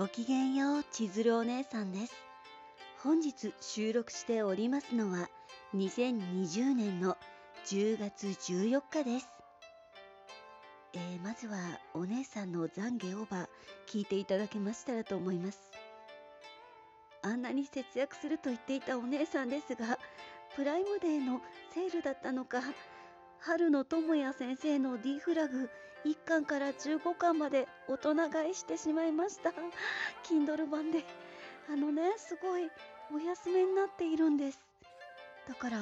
[0.00, 2.14] ごきげんよう、千鶴お姉さんです。
[3.02, 5.28] 本日収録しておりますのは、
[5.74, 7.18] 2020年の
[7.66, 9.28] 10月14日です。
[10.94, 11.58] えー、まずは
[11.92, 13.48] お姉さんの懺悔オーバー
[13.86, 15.70] 聞いていただけましたらと思います。
[17.20, 19.98] あんなに節約すると言っていたお姉さんですが、
[20.56, 21.42] プライムデーの
[21.74, 22.62] セールだったのか、
[23.42, 25.70] 春の智也先生の D フラグ
[26.04, 29.50] 1巻から15巻まで大人買いしてしまいました。
[30.24, 31.04] Kindle 版で。
[31.72, 32.70] あのね、すごい
[33.14, 34.60] お安めになっているんです。
[35.48, 35.78] だから、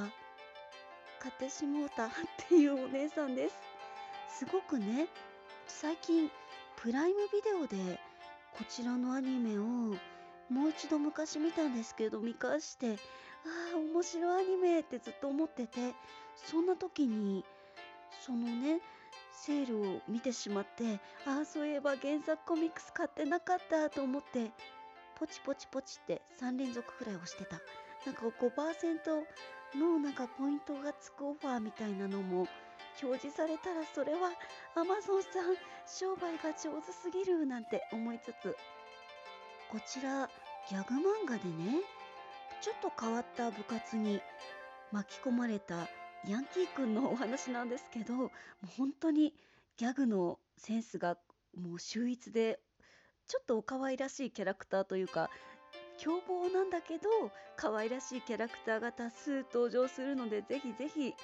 [1.19, 2.11] 買ってしもうたっ
[2.49, 3.59] ていうお姉さんです。
[4.39, 5.09] すごくね、
[5.67, 6.31] 最近、
[6.77, 7.99] プライムビデオで
[8.57, 9.63] こちらのアニメを
[10.49, 12.97] もう一度昔見たんですけど見返して
[13.99, 15.93] 面白アニメってずっと思ってて
[16.37, 17.45] そんな時に
[18.25, 18.79] そのね
[19.33, 24.53] セールを見てしまってああそういえば原作コミックス買ってなかったと思って
[25.19, 27.59] ポチポチポチって3連続くらい押してた。
[28.07, 32.47] なんか5%のなんかポイントがつくオファーみたいなのも
[33.03, 34.31] 表示されたらそれは
[34.77, 35.57] アマゾンさん
[35.87, 38.57] 商売が上手すぎるなんて思いつつ
[39.73, 40.31] こちら
[40.71, 41.83] ギャグ漫画でね
[42.61, 44.21] ちょっと変わった部活に
[44.93, 45.89] 巻き込まれた
[46.27, 48.31] ヤンキーくんのお話なんですけどもう
[48.77, 49.35] 本当に
[49.77, 51.17] ギャグのセンスが
[51.57, 52.59] もう秀逸で
[53.27, 55.31] ちょっとお可愛らしいキャラクターというか
[55.99, 57.09] 凶暴なんだけど
[57.57, 61.15] 可愛らしいキャラクターが多数登場するのでぜひぜひ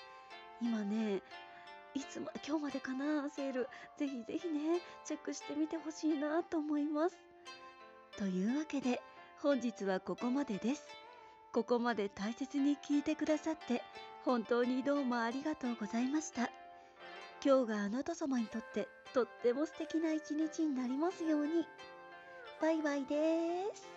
[0.60, 1.22] 今ね
[1.94, 7.16] いつも今日までかなセールぜひぜひねチェックしてみてほしいなと思います。
[8.18, 9.00] というわけで
[9.40, 11.03] 本日はここまでです。
[11.54, 13.80] ここまで大切に聞いてくださって
[14.24, 16.50] 本当にどうもありがとうございました。
[17.44, 21.64] 今日があなた様にとってとっても素敵な一日になりますように。
[22.60, 23.93] バイバイです。